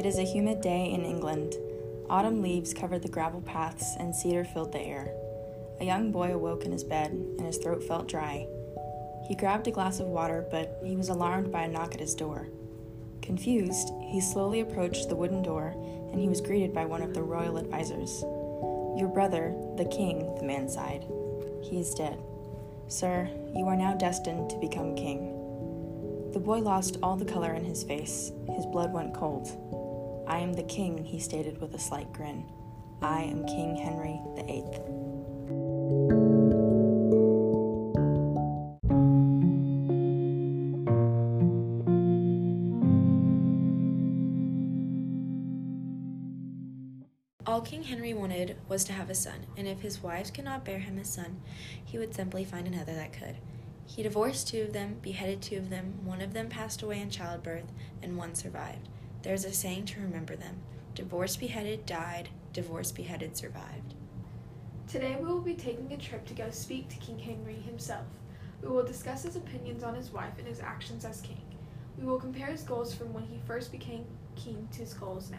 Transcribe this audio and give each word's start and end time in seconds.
It 0.00 0.06
is 0.06 0.18
a 0.18 0.22
humid 0.22 0.62
day 0.62 0.90
in 0.90 1.04
England. 1.04 1.56
Autumn 2.08 2.40
leaves 2.40 2.72
covered 2.72 3.02
the 3.02 3.08
gravel 3.10 3.42
paths 3.42 3.96
and 3.98 4.16
cedar 4.16 4.46
filled 4.46 4.72
the 4.72 4.80
air. 4.80 5.12
A 5.78 5.84
young 5.84 6.10
boy 6.10 6.32
awoke 6.32 6.64
in 6.64 6.72
his 6.72 6.82
bed, 6.82 7.10
and 7.10 7.42
his 7.42 7.58
throat 7.58 7.84
felt 7.84 8.08
dry. 8.08 8.46
He 9.28 9.34
grabbed 9.34 9.68
a 9.68 9.70
glass 9.70 10.00
of 10.00 10.06
water, 10.06 10.46
but 10.50 10.80
he 10.82 10.96
was 10.96 11.10
alarmed 11.10 11.52
by 11.52 11.64
a 11.64 11.68
knock 11.68 11.92
at 11.92 12.00
his 12.00 12.14
door. 12.14 12.48
Confused, 13.20 13.92
he 14.00 14.22
slowly 14.22 14.60
approached 14.60 15.10
the 15.10 15.16
wooden 15.16 15.42
door, 15.42 15.74
and 16.10 16.18
he 16.18 16.30
was 16.30 16.40
greeted 16.40 16.72
by 16.72 16.86
one 16.86 17.02
of 17.02 17.12
the 17.12 17.22
royal 17.22 17.58
advisers. 17.58 18.22
Your 18.98 19.10
brother, 19.12 19.54
the 19.76 19.84
king, 19.84 20.34
the 20.36 20.46
man 20.46 20.66
sighed. 20.66 21.04
He 21.62 21.78
is 21.78 21.92
dead. 21.92 22.18
Sir, 22.88 23.28
you 23.54 23.66
are 23.66 23.76
now 23.76 23.96
destined 23.98 24.48
to 24.48 24.56
become 24.60 24.96
king. 24.96 25.36
The 26.32 26.40
boy 26.40 26.60
lost 26.60 26.96
all 27.02 27.16
the 27.16 27.26
color 27.26 27.52
in 27.52 27.66
his 27.66 27.82
face. 27.82 28.32
His 28.56 28.64
blood 28.64 28.94
went 28.94 29.12
cold. 29.12 29.50
I 30.30 30.38
am 30.38 30.52
the 30.52 30.62
king, 30.62 31.04
he 31.04 31.18
stated 31.18 31.60
with 31.60 31.74
a 31.74 31.78
slight 31.78 32.12
grin. 32.12 32.44
I 33.02 33.22
am 33.22 33.44
King 33.46 33.74
Henry 33.74 34.20
VIII. 34.36 34.62
All 47.44 47.60
King 47.60 47.82
Henry 47.82 48.14
wanted 48.14 48.56
was 48.68 48.84
to 48.84 48.92
have 48.92 49.10
a 49.10 49.16
son, 49.16 49.46
and 49.56 49.66
if 49.66 49.80
his 49.80 50.00
wives 50.00 50.30
could 50.30 50.44
not 50.44 50.64
bear 50.64 50.78
him 50.78 50.96
a 50.98 51.04
son, 51.04 51.40
he 51.84 51.98
would 51.98 52.14
simply 52.14 52.44
find 52.44 52.68
another 52.68 52.94
that 52.94 53.12
could. 53.12 53.38
He 53.84 54.04
divorced 54.04 54.46
two 54.46 54.62
of 54.62 54.72
them, 54.72 54.98
beheaded 55.02 55.42
two 55.42 55.56
of 55.56 55.70
them, 55.70 55.94
one 56.04 56.20
of 56.20 56.34
them 56.34 56.48
passed 56.48 56.82
away 56.82 57.00
in 57.00 57.10
childbirth, 57.10 57.72
and 58.00 58.16
one 58.16 58.36
survived. 58.36 58.88
There 59.22 59.34
is 59.34 59.44
a 59.44 59.52
saying 59.52 59.84
to 59.86 60.00
remember 60.00 60.34
them 60.34 60.62
divorce 60.94 61.36
beheaded, 61.36 61.84
died, 61.84 62.30
divorce 62.54 62.90
beheaded, 62.90 63.36
survived. 63.36 63.94
Today 64.88 65.16
we 65.20 65.26
will 65.26 65.42
be 65.42 65.54
taking 65.54 65.92
a 65.92 65.96
trip 65.98 66.26
to 66.26 66.34
go 66.34 66.50
speak 66.50 66.88
to 66.88 66.96
King 66.96 67.18
Henry 67.18 67.54
himself. 67.54 68.06
We 68.62 68.68
will 68.68 68.82
discuss 68.82 69.24
his 69.24 69.36
opinions 69.36 69.84
on 69.84 69.94
his 69.94 70.10
wife 70.10 70.32
and 70.38 70.48
his 70.48 70.60
actions 70.60 71.04
as 71.04 71.20
king. 71.20 71.42
We 71.98 72.06
will 72.06 72.18
compare 72.18 72.46
his 72.46 72.62
goals 72.62 72.94
from 72.94 73.12
when 73.12 73.24
he 73.24 73.38
first 73.46 73.70
became 73.70 74.06
king 74.36 74.66
to 74.72 74.78
his 74.78 74.94
goals 74.94 75.30
now. 75.30 75.38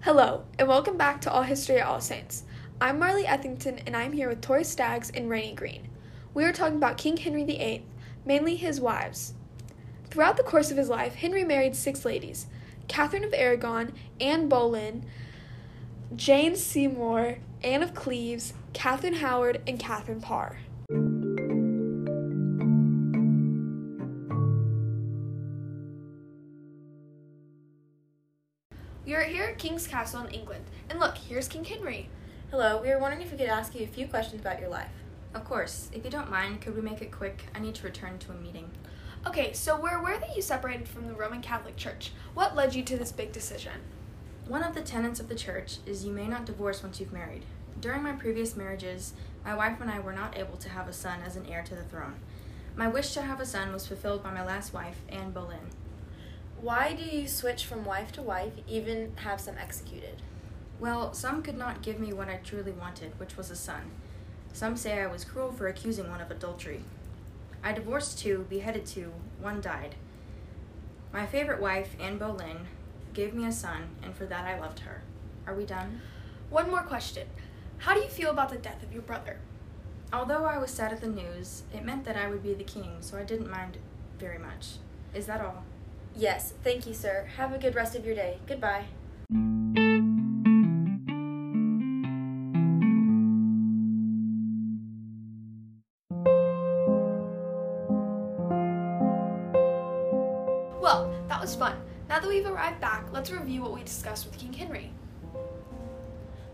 Hello, 0.00 0.44
and 0.60 0.68
welcome 0.68 0.96
back 0.96 1.20
to 1.22 1.30
All 1.32 1.42
History 1.42 1.80
at 1.80 1.86
All 1.88 2.00
Saints. 2.00 2.44
I'm 2.78 2.98
Marley 2.98 3.24
Ethington, 3.24 3.80
and 3.86 3.96
I'm 3.96 4.12
here 4.12 4.28
with 4.28 4.42
Tori 4.42 4.62
Staggs 4.62 5.10
and 5.14 5.30
Rainey 5.30 5.54
Green. 5.54 5.88
We 6.34 6.44
are 6.44 6.52
talking 6.52 6.76
about 6.76 6.98
King 6.98 7.16
Henry 7.16 7.42
VIII, 7.42 7.86
mainly 8.26 8.56
his 8.56 8.82
wives. 8.82 9.32
Throughout 10.10 10.36
the 10.36 10.42
course 10.42 10.70
of 10.70 10.76
his 10.76 10.90
life, 10.90 11.14
Henry 11.14 11.42
married 11.42 11.74
six 11.74 12.04
ladies 12.04 12.48
Catherine 12.86 13.24
of 13.24 13.32
Aragon, 13.32 13.94
Anne 14.20 14.50
Boleyn, 14.50 15.06
Jane 16.14 16.54
Seymour, 16.54 17.38
Anne 17.64 17.82
of 17.82 17.94
Cleves, 17.94 18.52
Catherine 18.74 19.14
Howard, 19.14 19.62
and 19.66 19.78
Catherine 19.78 20.20
Parr. 20.20 20.58
We 29.06 29.14
are 29.14 29.22
here 29.22 29.44
at 29.44 29.58
King's 29.58 29.86
Castle 29.86 30.26
in 30.26 30.34
England, 30.34 30.66
and 30.90 31.00
look, 31.00 31.16
here's 31.16 31.48
King 31.48 31.64
Henry. 31.64 32.10
Hello, 32.52 32.80
we 32.80 32.88
were 32.90 33.00
wondering 33.00 33.22
if 33.22 33.32
we 33.32 33.38
could 33.38 33.48
ask 33.48 33.74
you 33.74 33.82
a 33.82 33.88
few 33.88 34.06
questions 34.06 34.40
about 34.40 34.60
your 34.60 34.68
life. 34.68 34.92
Of 35.34 35.44
course, 35.44 35.90
if 35.92 36.04
you 36.04 36.10
don't 36.12 36.30
mind, 36.30 36.60
could 36.60 36.76
we 36.76 36.80
make 36.80 37.02
it 37.02 37.10
quick? 37.10 37.42
I 37.52 37.58
need 37.58 37.74
to 37.74 37.82
return 37.82 38.20
to 38.20 38.30
a 38.30 38.36
meeting. 38.36 38.70
Okay, 39.26 39.52
so 39.52 39.78
we're 39.78 39.98
aware 39.98 40.20
that 40.20 40.36
you 40.36 40.40
separated 40.40 40.86
from 40.86 41.08
the 41.08 41.12
Roman 41.12 41.42
Catholic 41.42 41.76
Church. 41.76 42.12
What 42.34 42.54
led 42.54 42.72
you 42.72 42.84
to 42.84 42.96
this 42.96 43.10
big 43.10 43.32
decision? 43.32 43.80
One 44.46 44.62
of 44.62 44.76
the 44.76 44.80
tenets 44.80 45.18
of 45.18 45.28
the 45.28 45.34
church 45.34 45.78
is 45.86 46.04
you 46.04 46.12
may 46.12 46.28
not 46.28 46.44
divorce 46.44 46.84
once 46.84 47.00
you've 47.00 47.12
married. 47.12 47.44
During 47.80 48.04
my 48.04 48.12
previous 48.12 48.56
marriages, 48.56 49.14
my 49.44 49.56
wife 49.56 49.80
and 49.80 49.90
I 49.90 49.98
were 49.98 50.12
not 50.12 50.38
able 50.38 50.56
to 50.58 50.68
have 50.68 50.86
a 50.86 50.92
son 50.92 51.22
as 51.26 51.34
an 51.34 51.46
heir 51.46 51.64
to 51.64 51.74
the 51.74 51.82
throne. 51.82 52.14
My 52.76 52.86
wish 52.86 53.12
to 53.14 53.22
have 53.22 53.40
a 53.40 53.46
son 53.46 53.72
was 53.72 53.88
fulfilled 53.88 54.22
by 54.22 54.30
my 54.30 54.44
last 54.44 54.72
wife, 54.72 55.00
Anne 55.08 55.32
Boleyn. 55.32 55.70
Why 56.60 56.92
do 56.92 57.02
you 57.02 57.26
switch 57.26 57.66
from 57.66 57.84
wife 57.84 58.12
to 58.12 58.22
wife, 58.22 58.52
even 58.68 59.14
have 59.16 59.40
some 59.40 59.58
executed? 59.58 60.22
Well, 60.78 61.14
some 61.14 61.42
could 61.42 61.56
not 61.56 61.82
give 61.82 61.98
me 61.98 62.12
what 62.12 62.28
I 62.28 62.36
truly 62.36 62.72
wanted, 62.72 63.18
which 63.18 63.36
was 63.36 63.50
a 63.50 63.56
son. 63.56 63.90
Some 64.52 64.76
say 64.76 65.00
I 65.00 65.06
was 65.06 65.24
cruel 65.24 65.52
for 65.52 65.68
accusing 65.68 66.10
one 66.10 66.20
of 66.20 66.30
adultery. 66.30 66.82
I 67.62 67.72
divorced 67.72 68.18
two, 68.18 68.46
beheaded 68.48 68.86
two, 68.86 69.12
one 69.40 69.60
died. 69.60 69.94
My 71.12 71.26
favorite 71.26 71.60
wife, 71.60 71.96
Anne 71.98 72.18
Boleyn, 72.18 72.66
gave 73.14 73.34
me 73.34 73.46
a 73.46 73.52
son, 73.52 73.88
and 74.02 74.14
for 74.14 74.26
that 74.26 74.44
I 74.44 74.58
loved 74.60 74.80
her. 74.80 75.02
Are 75.46 75.54
we 75.54 75.64
done? 75.64 76.00
One 76.50 76.70
more 76.70 76.82
question. 76.82 77.26
How 77.78 77.94
do 77.94 78.00
you 78.00 78.08
feel 78.08 78.30
about 78.30 78.50
the 78.50 78.56
death 78.56 78.82
of 78.82 78.92
your 78.92 79.02
brother? 79.02 79.38
Although 80.12 80.44
I 80.44 80.58
was 80.58 80.70
sad 80.70 80.92
at 80.92 81.00
the 81.00 81.08
news, 81.08 81.62
it 81.74 81.84
meant 81.84 82.04
that 82.04 82.16
I 82.16 82.28
would 82.28 82.42
be 82.42 82.54
the 82.54 82.64
king, 82.64 82.98
so 83.00 83.18
I 83.18 83.24
didn't 83.24 83.50
mind 83.50 83.78
very 84.18 84.38
much. 84.38 84.74
Is 85.14 85.26
that 85.26 85.40
all? 85.40 85.64
Yes, 86.14 86.52
thank 86.62 86.86
you, 86.86 86.94
sir. 86.94 87.28
Have 87.36 87.52
a 87.52 87.58
good 87.58 87.74
rest 87.74 87.96
of 87.96 88.06
your 88.06 88.14
day. 88.14 88.38
Goodbye. 88.46 88.84
That 101.36 101.42
was 101.42 101.54
fun. 101.54 101.76
Now 102.08 102.18
that 102.18 102.28
we've 102.30 102.46
arrived 102.46 102.80
back, 102.80 103.04
let's 103.12 103.30
review 103.30 103.60
what 103.60 103.74
we 103.74 103.82
discussed 103.82 104.24
with 104.24 104.38
King 104.38 104.54
Henry. 104.54 104.90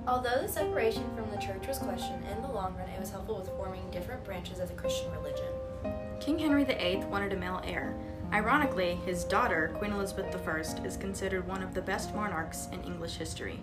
Although 0.09 0.43
the 0.43 0.49
separation 0.49 1.05
from 1.15 1.31
the 1.31 1.37
church 1.37 1.69
was 1.69 1.79
questioned, 1.79 2.25
in 2.25 2.43
the 2.43 2.49
long 2.49 2.75
run 2.75 2.89
it 2.89 2.99
was 2.99 3.13
helpful 3.13 3.39
with 3.39 3.49
forming 3.51 3.89
different 3.93 4.25
branches 4.25 4.59
of 4.59 4.69
the 4.69 4.75
Christian 4.75 5.09
religion. 5.13 5.47
King 6.19 6.37
Henry 6.37 6.65
VIII 6.65 7.05
wanted 7.05 7.33
a 7.33 7.37
male 7.37 7.63
heir. 7.65 7.95
Ironically, 8.33 8.97
his 9.07 9.23
daughter, 9.23 9.73
Queen 9.79 9.93
Elizabeth 9.93 10.35
I, 10.49 10.85
is 10.85 10.97
considered 10.97 11.47
one 11.47 11.63
of 11.63 11.75
the 11.75 11.83
best 11.83 12.13
monarchs 12.13 12.67
in 12.73 12.83
English 12.83 13.15
history. 13.15 13.61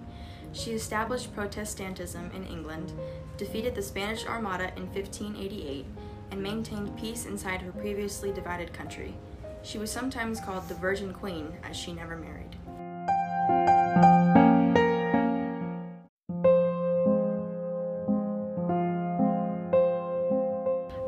She 0.54 0.72
established 0.72 1.36
Protestantism 1.36 2.32
in 2.34 2.46
England, 2.46 2.94
defeated 3.36 3.76
the 3.76 3.82
Spanish 3.82 4.26
Armada 4.26 4.72
in 4.78 4.84
1588, 4.94 5.86
and 6.32 6.42
maintained 6.42 6.98
peace 6.98 7.26
inside 7.26 7.62
her 7.62 7.74
previously 7.74 8.32
divided 8.32 8.72
country. 8.72 9.18
She 9.62 9.78
was 9.78 9.92
sometimes 9.92 10.40
called 10.40 10.68
the 10.68 10.76
Virgin 10.76 11.14
Queen, 11.14 11.54
as 11.64 11.76
she 11.76 11.94
never 11.94 12.16
married. 12.16 12.56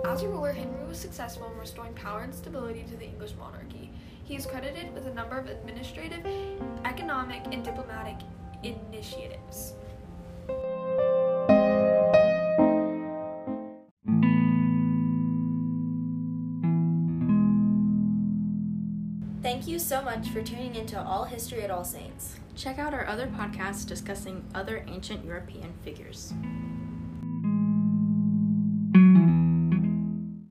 As 0.06 0.24
a 0.24 0.28
ruler, 0.28 0.52
Henry 0.52 0.86
was 0.86 1.00
successful 1.00 1.50
in 1.52 1.58
restoring 1.58 1.94
power 1.94 2.22
and 2.22 2.36
stability 2.36 2.84
to 2.84 2.98
the 2.98 3.06
English 3.06 3.34
monarchy. 3.40 3.90
He 4.24 4.36
is 4.36 4.46
credited 4.46 4.94
with 4.94 5.08
a 5.08 5.14
number 5.14 5.40
of 5.40 5.48
administrative, 5.48 6.26
economic, 6.86 7.42
and 7.52 7.64
diplomatic 7.64 8.18
initiatives. 8.64 9.74
Thank 19.42 19.68
you 19.68 19.80
so 19.80 20.04
much 20.04 20.30
for 20.30 20.44
tuning 20.44 20.76
into 20.76 21.02
All 21.02 21.24
History 21.24 21.64
at 21.64 21.72
All 21.72 21.84
Saints. 21.84 22.36
Check 22.56 22.78
out 22.78 22.94
our 22.94 23.08
other 23.08 23.26
podcasts 23.26 23.88
discussing 23.88 24.46
other 24.54 24.86
ancient 24.88 25.26
European 25.26 25.74
figures. 25.84 26.32